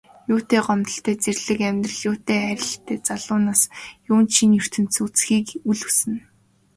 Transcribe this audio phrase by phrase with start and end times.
[0.33, 3.61] Юутай гомдолтой зэрлэг амьдрал, юутай хайрлалтай залуу нас,
[4.11, 6.17] юунд шинэ ертөнцийг үзэхийг үл хүснэ.